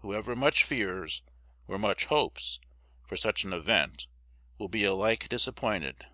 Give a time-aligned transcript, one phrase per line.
[0.00, 1.22] Whoever much fears,
[1.68, 2.58] or much hopes,
[3.04, 4.08] for such an event
[4.58, 6.04] will be alike disappointed.